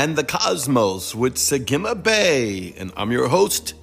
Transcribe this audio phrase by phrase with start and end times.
[0.00, 2.72] And the Cosmos with Sagima Bay.
[2.78, 3.74] And I'm your host,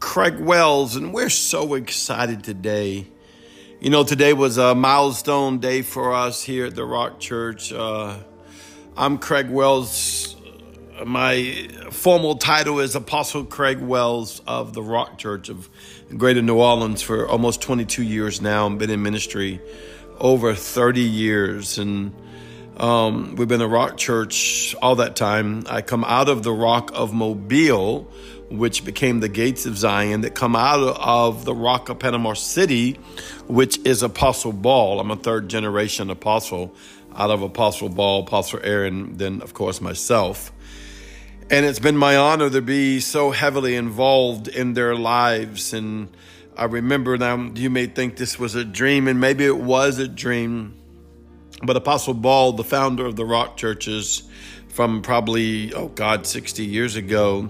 [0.00, 3.08] Craig Wells, and we're so excited today.
[3.78, 7.74] You know, today was a milestone day for us here at the Rock Church.
[7.74, 8.16] Uh,
[8.96, 10.34] I'm Craig Wells.
[11.04, 15.68] My formal title is Apostle Craig Wells of the Rock Church of
[16.16, 18.66] Greater New Orleans for almost 22 years now.
[18.66, 19.60] I've been in ministry
[20.18, 21.76] over 30 years.
[21.76, 22.14] And
[22.76, 25.64] um, we've been a rock church all that time.
[25.68, 28.10] I come out of the rock of Mobile,
[28.50, 32.94] which became the gates of Zion, that come out of the rock of Panama City,
[33.46, 34.98] which is Apostle Ball.
[34.98, 36.74] I'm a third generation apostle
[37.14, 40.50] out of Apostle Ball, Apostle Aaron, then, of course, myself.
[41.50, 45.72] And it's been my honor to be so heavily involved in their lives.
[45.72, 46.08] And
[46.56, 50.08] I remember now, you may think this was a dream, and maybe it was a
[50.08, 50.74] dream
[51.62, 54.24] but Apostle Ball, the founder of the rock churches
[54.68, 57.48] from probably, oh God, 60 years ago,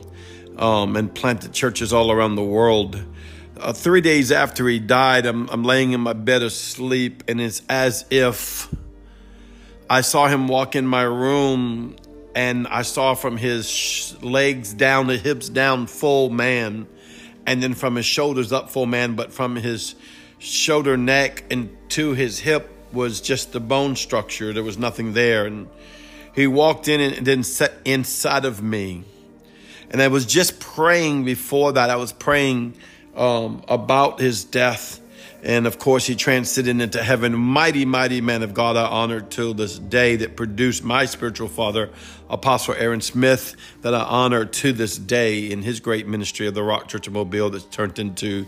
[0.59, 3.03] um, and planted churches all around the world.
[3.57, 7.63] Uh, three days after he died, I'm, I'm laying in my bed asleep, and it's
[7.69, 8.73] as if
[9.89, 11.97] I saw him walk in my room
[12.35, 16.89] and I saw from his legs down, the hips down, full man,
[17.47, 19.95] and then from his shoulders up, full man, but from his
[20.39, 24.53] shoulder neck and to his hip was just the bone structure.
[24.53, 25.45] There was nothing there.
[25.47, 25.69] And
[26.35, 29.05] he walked in and then sat inside of me.
[29.91, 31.91] And I was just praying before that.
[31.91, 32.75] I was praying
[33.15, 35.01] um, about his death
[35.45, 37.37] and of course, he transcended into heaven.
[37.37, 41.91] Mighty, mighty man of God, I honor till this day that produced my spiritual father,
[42.31, 46.63] Apostle Aaron Smith, that I honor to this day in his great ministry of the
[46.63, 48.47] Rock Church of Mobile that's turned into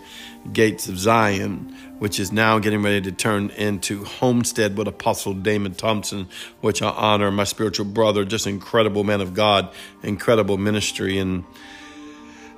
[0.55, 5.75] Gates of Zion, which is now getting ready to turn into Homestead with Apostle Damon
[5.75, 6.29] Thompson,
[6.63, 9.71] which I honor, my spiritual brother, just incredible man of God,
[10.03, 11.19] incredible ministry.
[11.19, 11.45] And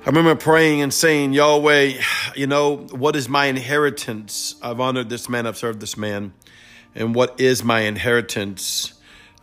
[0.01, 2.01] I remember praying and saying, Yahweh,
[2.33, 4.55] you know, what is my inheritance?
[4.61, 6.31] I've honored this man, I've served this man.
[6.95, 8.93] And what is my inheritance?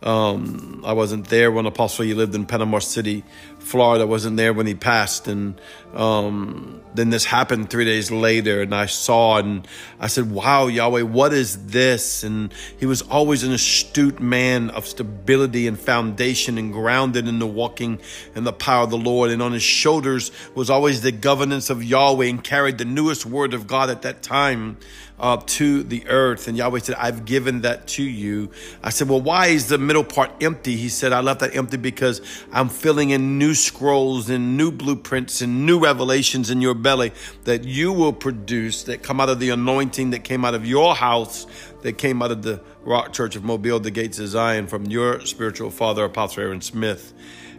[0.01, 3.23] Um, I wasn't there when Apostle you lived in Panama City,
[3.67, 4.07] Florida.
[4.07, 5.59] Wasn't there when he passed, and
[5.93, 9.67] um, then this happened three days later, and I saw and
[9.99, 14.87] I said, "Wow, Yahweh, what is this?" And he was always an astute man of
[14.87, 17.99] stability and foundation, and grounded in the walking
[18.35, 19.31] and the power of the Lord.
[19.31, 23.53] And on his shoulders was always the governance of Yahweh, and carried the newest word
[23.53, 24.77] of God at that time
[25.19, 26.47] uh, to the earth.
[26.47, 28.51] And Yahweh said, I've given that to you.
[28.83, 30.75] I said, Well, why is the middle part empty?
[30.75, 35.41] He said, I left that empty because I'm filling in new scrolls and new blueprints
[35.41, 37.11] and new revelations in your belly
[37.43, 40.95] that you will produce that come out of the anointing that came out of your
[40.95, 41.45] house,
[41.81, 45.25] that came out of the Rock Church of Mobile, the gates of Zion, from your
[45.25, 47.13] spiritual father, Apostle Aaron Smith.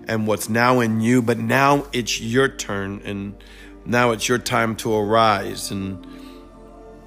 [0.06, 3.34] And what's now in you, but now it's your turn, and
[3.84, 5.70] now it's your time to arise.
[5.70, 6.06] And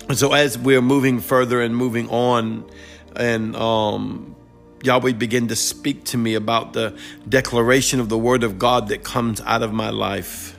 [0.07, 2.69] and so as we're moving further and moving on,
[3.16, 4.35] and um,
[4.84, 6.97] Yahweh began to speak to me about the
[7.28, 10.58] declaration of the word of God that comes out of my life.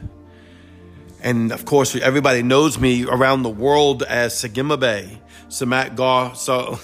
[1.20, 5.18] And of course, everybody knows me around the world as Sagima Bay.
[5.48, 6.72] Samat Gar, so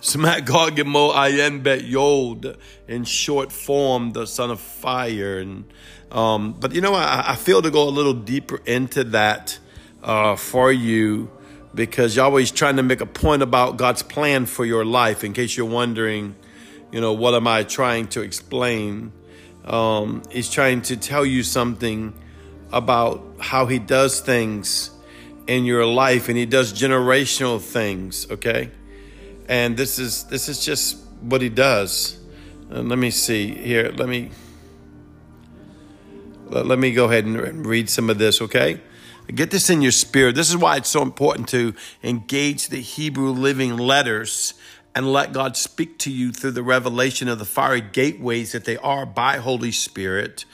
[0.00, 2.56] Samat Gar Gemo Ayen Bet Yod,
[2.88, 5.38] in short form, the son of fire.
[5.38, 5.64] And
[6.10, 9.58] um, but you know, I, I, feel to go a little deeper into that
[10.02, 11.30] uh, for you
[11.74, 15.22] because Yahweh's trying to make a point about God's plan for your life.
[15.22, 16.34] In case you're wondering,
[16.92, 19.12] you know, what am I trying to explain?
[19.64, 22.14] Um, he's trying to tell you something
[22.72, 24.90] about how he does things
[25.46, 28.30] in your life, and he does generational things.
[28.30, 28.70] Okay,
[29.48, 32.18] and this is this is just what he does.
[32.70, 33.90] And let me see here.
[33.90, 34.30] Let me
[36.48, 38.40] let, let me go ahead and read some of this.
[38.40, 38.80] Okay.
[39.34, 40.34] Get this in your spirit.
[40.34, 44.54] This is why it's so important to engage the Hebrew living letters
[44.98, 48.76] and let God speak to you through the revelation of the fiery gateways that they
[48.78, 50.44] are by Holy Spirit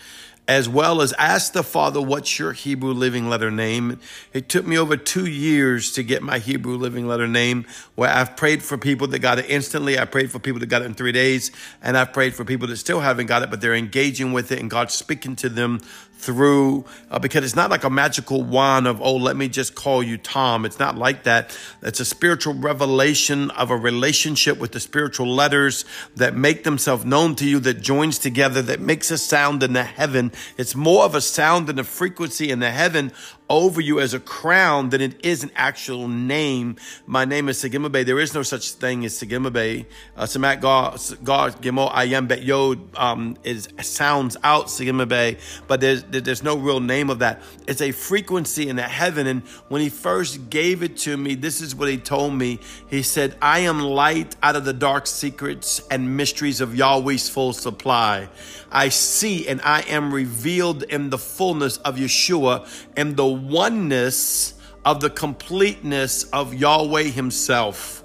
[0.47, 3.99] as well as ask the Father, what's your Hebrew living letter name?
[4.33, 8.37] It took me over two years to get my Hebrew living letter name, where I've
[8.37, 9.99] prayed for people that got it instantly.
[9.99, 11.51] I prayed for people that got it in three days,
[11.83, 14.61] and I've prayed for people that still haven't got it, but they're engaging with it,
[14.61, 15.81] and God's speaking to them
[16.17, 20.03] through, uh, because it's not like a magical wand of, oh, let me just call
[20.03, 20.65] you Tom.
[20.65, 21.57] It's not like that.
[21.83, 25.85] It's a spiritual revelation of a relationship with the spiritual letters
[26.17, 29.85] that make themselves known to you, that joins together, that makes a sound in the
[29.85, 33.13] heaven it's more of a sound and a frequency in the heaven
[33.51, 36.77] over you as a crown than it is an actual name.
[37.07, 38.05] My name is Segimabe.
[38.07, 39.85] There is no such thing as Segimabe.
[40.17, 45.81] Uh, Samak God, God, Gimo, I am Bet Yod, um, is, sounds out Segimabe, but
[45.81, 47.43] there's, there's no real name of that.
[47.69, 49.27] It's a frequency in the heaven.
[49.27, 52.61] And when he first gave it to me, this is what he told me.
[52.89, 57.53] He said, I am light out of the dark secrets and mysteries of Yahweh's full
[57.53, 58.29] supply.
[58.73, 62.67] I see and I am revealed in the fullness of Yeshua
[62.97, 64.55] and the oneness
[64.85, 68.05] of the completeness of Yahweh Himself.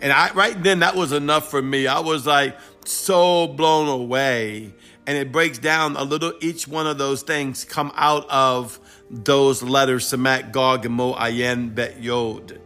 [0.00, 1.86] And I right then that was enough for me.
[1.86, 4.74] I was like so blown away.
[5.06, 9.62] And it breaks down a little each one of those things come out of those
[9.62, 12.60] letters Samat Gog and Mo Ayen Bet Yod.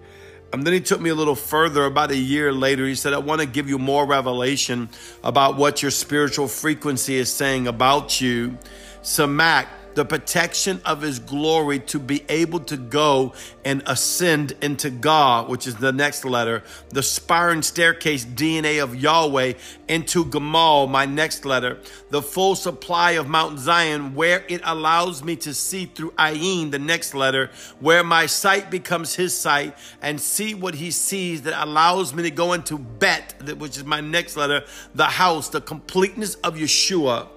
[0.52, 2.87] And then he took me a little further about a year later.
[2.87, 4.88] He said, I want to give you more revelation
[5.23, 8.58] about what your spiritual frequency is saying about you.
[9.02, 13.32] Samak, the protection of his glory to be able to go
[13.64, 19.54] and ascend into God, which is the next letter, the spiring staircase DNA of Yahweh
[19.88, 21.78] into Gamal, my next letter,
[22.10, 26.78] the full supply of Mount Zion, where it allows me to see through Ayin, the
[26.78, 27.50] next letter,
[27.81, 32.31] where my sight becomes his sight and see what he sees that allows me to
[32.31, 34.64] go into Bet, which is my next letter,
[34.94, 37.28] the house, the completeness of Yeshua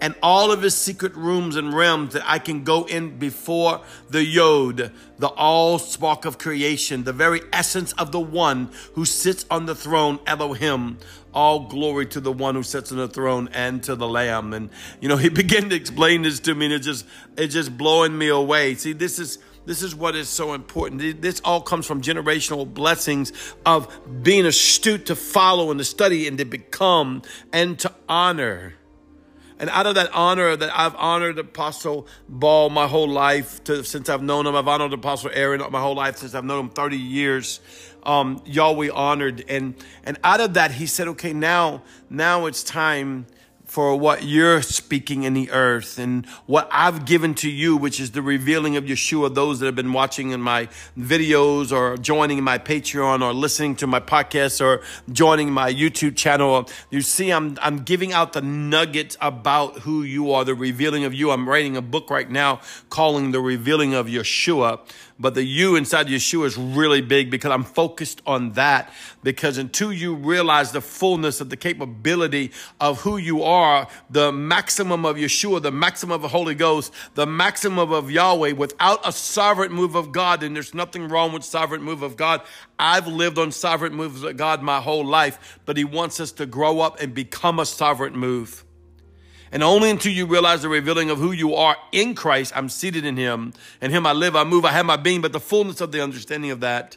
[0.00, 3.80] and all of his secret rooms and realms that I can go in before
[4.10, 9.46] the Yod, the all spark of creation, the very essence of the one who sits
[9.50, 10.98] on the throne, Elohim.
[11.32, 14.52] All glory to the one who sits on the throne and to the Lamb.
[14.52, 14.70] And
[15.00, 17.06] you know, he began to explain this to me, and it just
[17.36, 18.74] it's just blowing me away.
[18.74, 21.22] See, this is this is what is so important.
[21.22, 23.32] This all comes from generational blessings
[23.64, 23.88] of
[24.22, 28.74] being astute to follow and to study and to become and to honor.
[29.58, 34.08] And out of that honor that I've honored Apostle Ball my whole life to, since
[34.08, 36.96] I've known him, I've honored Apostle Aaron my whole life since I've known him 30
[36.96, 37.60] years.
[38.02, 39.44] Um, Yahweh honored.
[39.48, 43.26] And, and out of that, he said, okay, now, now it's time
[43.64, 48.10] for what you're speaking in the earth and what I've given to you, which is
[48.12, 49.34] the revealing of Yeshua.
[49.34, 50.68] Those that have been watching in my
[50.98, 56.68] videos or joining my Patreon or listening to my podcast or joining my YouTube channel,
[56.90, 61.14] you see, I'm, I'm giving out the nuggets about who you are, the revealing of
[61.14, 61.30] you.
[61.30, 64.80] I'm writing a book right now calling The Revealing of Yeshua.
[65.16, 68.92] But the you inside Yeshua is really big because I'm focused on that.
[69.22, 72.50] Because until you realize the fullness of the capability
[72.80, 77.26] of who you are, the maximum of Yeshua, the maximum of the Holy Ghost, the
[77.26, 81.82] maximum of Yahweh, without a sovereign move of God, and there's nothing wrong with sovereign
[81.82, 82.42] move of God.
[82.76, 86.46] I've lived on sovereign moves of God my whole life, but He wants us to
[86.46, 88.64] grow up and become a sovereign move.
[89.54, 93.04] And only until you realize the revealing of who you are in Christ, I'm seated
[93.04, 93.52] in Him.
[93.80, 96.02] In Him I live, I move, I have my being, but the fullness of the
[96.02, 96.96] understanding of that.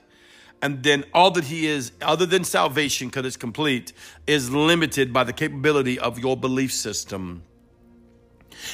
[0.64, 3.94] And then all that He is, other than salvation, because it's complete,
[4.26, 7.44] is limited by the capability of your belief system.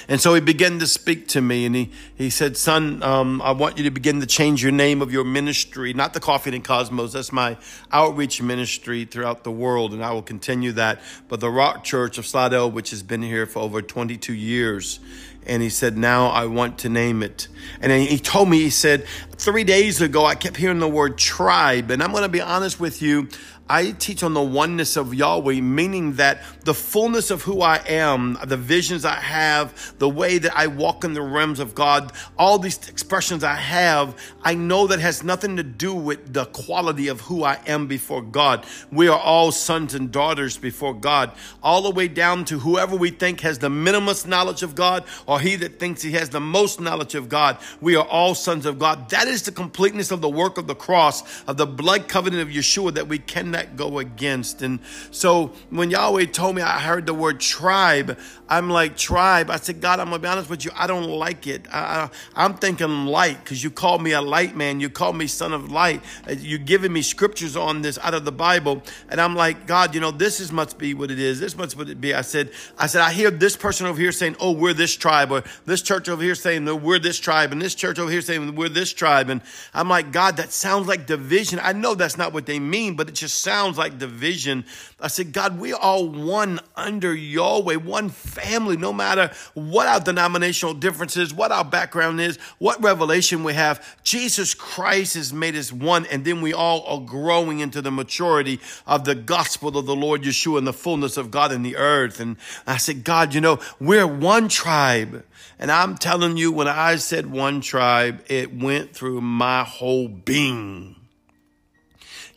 [0.08, 3.52] And so he began to speak to me and he, he said, Son, um, I
[3.52, 6.64] want you to begin to change your name of your ministry, not the Coffee and
[6.64, 7.14] Cosmos.
[7.14, 7.58] That's my
[7.92, 11.02] outreach ministry throughout the world, and I will continue that.
[11.28, 15.00] But the Rock Church of Slidell, which has been here for over 22 years.
[15.46, 17.50] And he said, Now I want to name it.
[17.82, 19.06] And he told me, he said,
[19.38, 21.92] Three days ago, I kept hearing the word tribe.
[21.92, 23.28] And I'm going to be honest with you.
[23.70, 28.38] I teach on the oneness of Yahweh, meaning that the fullness of who I am,
[28.46, 32.60] the visions I have, the way that I walk in the realms of God, all
[32.60, 37.22] these expressions I have, I know that has nothing to do with the quality of
[37.22, 38.66] who I am before God.
[38.92, 41.32] We are all sons and daughters before God,
[41.64, 45.40] all the way down to whoever we think has the minimum knowledge of God or
[45.40, 47.58] he that thinks he has the most knowledge of God.
[47.80, 49.10] We are all sons of God.
[49.10, 52.50] That is the completeness of the work of the cross, of the blood covenant of
[52.50, 54.62] Yeshua that we cannot that go against?
[54.62, 54.80] And
[55.12, 58.18] so when Yahweh told me I heard the word tribe,
[58.50, 59.50] I'm like, tribe.
[59.50, 60.72] I said, God, I'm going to be honest with you.
[60.76, 61.66] I don't like it.
[61.72, 64.80] I, am thinking light because you called me a light man.
[64.80, 66.02] You called me son of light.
[66.28, 68.84] Uh, You're giving me scriptures on this out of the Bible.
[69.10, 71.40] And I'm like, God, you know, this is must be what it is.
[71.40, 72.14] This must what it be.
[72.14, 75.32] I said, I said, I hear this person over here saying, oh, we're this tribe,
[75.32, 78.22] or this church over here saying, no, we're this tribe, and this church over here
[78.22, 79.30] saying, we're this tribe.
[79.30, 79.42] And
[79.74, 81.60] I'm like, God, that sounds like division.
[81.62, 84.66] I know that's not what they mean, but it just sounds like division.
[85.00, 90.74] I said, God, we are one under Yahweh, one family, no matter what our denominational
[90.74, 93.86] differences, what our background is, what revelation we have.
[94.04, 98.62] Jesus Christ has made us one, and then we all are growing into the maturity
[98.88, 102.20] of the gospel of the Lord Yeshua and the fullness of God in the earth.
[102.20, 105.26] And I said, God, you know, we're one tribe.
[105.60, 110.96] And I'm telling you, when I said one tribe, it went through my whole being.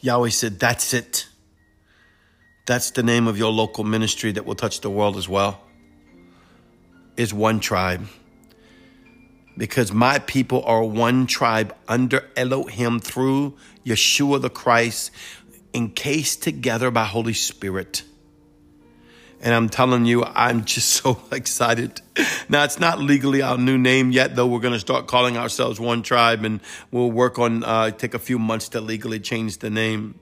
[0.00, 1.28] Yahweh said, That's it.
[2.66, 5.60] That's the name of your local ministry that will touch the world as well.
[7.16, 8.06] Is one tribe.
[9.56, 15.10] Because my people are one tribe under Elohim through Yeshua the Christ,
[15.72, 18.02] encased together by Holy Spirit.
[19.40, 22.00] And I'm telling you, I'm just so excited.
[22.48, 24.46] Now, it's not legally our new name yet, though.
[24.46, 28.18] We're going to start calling ourselves One Tribe, and we'll work on, uh, take a
[28.18, 30.18] few months to legally change the name.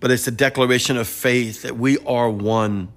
[0.00, 2.92] But it's a declaration of faith that we are one.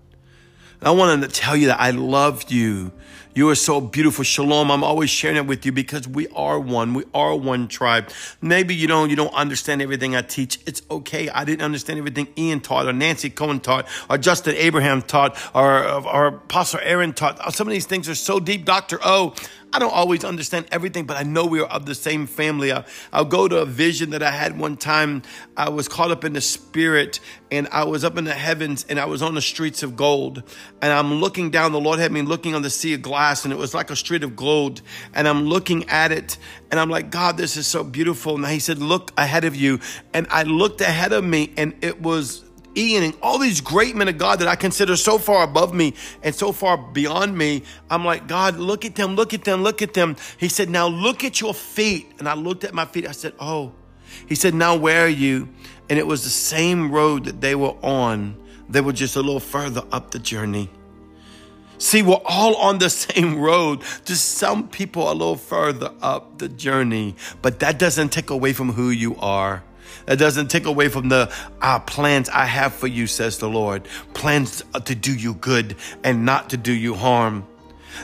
[0.81, 2.91] I wanted to tell you that I love you.
[3.33, 4.23] You are so beautiful.
[4.23, 4.71] Shalom.
[4.71, 6.95] I'm always sharing it with you because we are one.
[6.95, 8.09] We are one tribe.
[8.41, 10.59] Maybe you don't, you don't understand everything I teach.
[10.65, 11.29] It's okay.
[11.29, 15.87] I didn't understand everything Ian taught or Nancy Coen taught or Justin Abraham taught or,
[15.87, 17.53] or Apostle Aaron taught.
[17.53, 18.65] Some of these things are so deep.
[18.65, 18.99] Dr.
[19.03, 19.35] O,
[19.73, 22.71] I don't always understand everything, but I know we are of the same family.
[22.71, 25.23] I'll, I'll, go to a vision that I had one time.
[25.57, 27.19] I was caught up in the spirit
[27.51, 30.41] and I was up in the heavens and I was on the streets of gold.
[30.81, 31.73] And I'm looking down.
[31.73, 33.95] The Lord had me looking on the sea of glass and it was like a
[33.95, 34.81] street of gold.
[35.13, 36.37] And I'm looking at it
[36.71, 38.35] and I'm like, God, this is so beautiful.
[38.35, 39.79] And He said, Look ahead of you.
[40.13, 44.07] And I looked ahead of me and it was Ian and all these great men
[44.07, 47.63] of God that I consider so far above me and so far beyond me.
[47.89, 50.15] I'm like, God, look at them, look at them, look at them.
[50.37, 52.11] He said, Now look at your feet.
[52.19, 53.07] And I looked at my feet.
[53.07, 53.73] I said, Oh.
[54.27, 55.49] He said, Now where are you?
[55.89, 58.37] And it was the same road that they were on.
[58.69, 60.69] They were just a little further up the journey.
[61.77, 63.81] See, we're all on the same road.
[64.05, 68.73] Just some people a little further up the journey, but that doesn't take away from
[68.73, 69.63] who you are.
[70.05, 73.87] That doesn't take away from the uh, plans I have for you, says the Lord.
[74.13, 77.45] Plans to do you good and not to do you harm.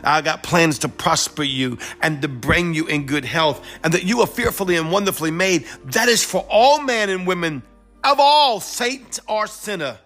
[0.04, 4.04] I got plans to prosper you and to bring you in good health, and that
[4.04, 5.66] you are fearfully and wonderfully made.
[5.86, 7.64] That is for all men and women
[8.04, 10.00] of all, saint or sinner,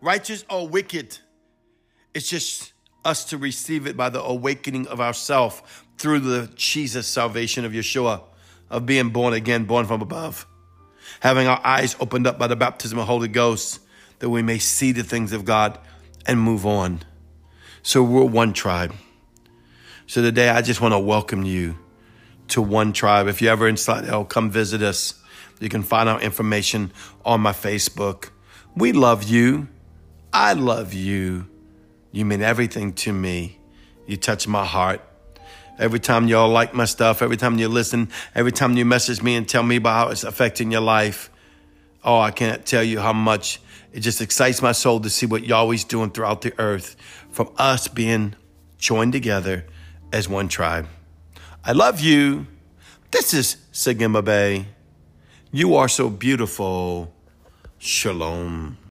[0.00, 1.18] righteous or wicked.
[2.14, 2.72] It's just
[3.04, 8.22] us to receive it by the awakening of ourself through the Jesus salvation of Yeshua,
[8.70, 10.46] of being born again, born from above
[11.20, 13.80] having our eyes opened up by the baptism of the Holy Ghost,
[14.18, 15.78] that we may see the things of God
[16.26, 17.00] and move on.
[17.82, 18.94] So we're one tribe.
[20.06, 21.78] So today I just want to welcome you
[22.48, 23.28] to one tribe.
[23.28, 25.14] If you're ever in Slidell, come visit us.
[25.60, 26.92] You can find out information
[27.24, 28.30] on my Facebook.
[28.76, 29.68] We love you.
[30.32, 31.46] I love you.
[32.12, 33.58] You mean everything to me.
[34.06, 35.02] You touch my heart.
[35.78, 39.36] Every time y'all like my stuff, every time you listen, every time you message me
[39.36, 41.30] and tell me about how it's affecting your life.
[42.02, 43.60] Oh, I can't tell you how much
[43.92, 46.96] it just excites my soul to see what y'all Yahweh's doing throughout the earth
[47.30, 48.34] from us being
[48.78, 49.66] joined together
[50.12, 50.88] as one tribe.
[51.64, 52.46] I love you.
[53.10, 54.66] This is Sagima Bay.
[55.52, 57.12] You are so beautiful.
[57.78, 58.78] Shalom.